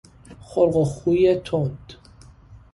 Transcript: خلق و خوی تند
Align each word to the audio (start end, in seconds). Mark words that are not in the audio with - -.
خلق 0.41 0.75
و 0.75 0.85
خوی 0.85 1.35
تند 1.35 1.93